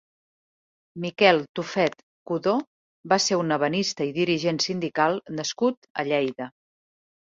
Miquel 1.03 1.41
Tufet 1.59 1.99
Codó 2.31 2.55
va 3.15 3.21
ser 3.29 3.41
un 3.45 3.55
ebenista 3.61 4.11
i 4.11 4.19
dirigent 4.21 4.65
sindical 4.69 5.25
nascut 5.41 5.91
a 6.01 6.13
Lleida. 6.13 6.55